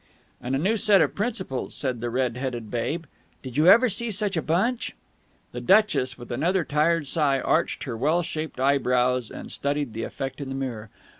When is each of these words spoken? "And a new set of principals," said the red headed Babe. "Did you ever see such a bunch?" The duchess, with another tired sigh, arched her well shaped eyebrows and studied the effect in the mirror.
"And 0.41 0.55
a 0.55 0.57
new 0.57 0.77
set 0.77 0.99
of 0.99 1.13
principals," 1.13 1.75
said 1.75 2.01
the 2.01 2.09
red 2.09 2.35
headed 2.35 2.71
Babe. 2.71 3.03
"Did 3.43 3.55
you 3.55 3.67
ever 3.67 3.87
see 3.87 4.09
such 4.09 4.35
a 4.35 4.41
bunch?" 4.41 4.95
The 5.51 5.61
duchess, 5.61 6.17
with 6.17 6.31
another 6.31 6.63
tired 6.65 7.07
sigh, 7.07 7.39
arched 7.39 7.83
her 7.83 7.95
well 7.95 8.23
shaped 8.23 8.59
eyebrows 8.59 9.29
and 9.29 9.51
studied 9.51 9.93
the 9.93 10.01
effect 10.01 10.41
in 10.41 10.49
the 10.49 10.55
mirror. 10.55 10.89